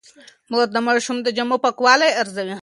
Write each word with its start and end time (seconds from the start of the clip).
مور 0.51 0.67
د 0.71 0.77
ماشوم 0.87 1.17
د 1.21 1.27
جامو 1.37 1.57
پاکوالی 1.63 2.09
ارزوي. 2.21 2.55